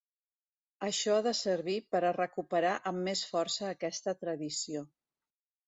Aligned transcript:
Això 0.87 1.17
ha 1.17 1.23
de 1.27 1.33
servir 1.39 1.75
per 1.95 2.01
a 2.09 2.15
recuperar 2.17 2.73
amb 2.93 3.05
més 3.11 3.23
força 3.35 3.65
aquesta 3.77 4.19
tradició. 4.25 4.85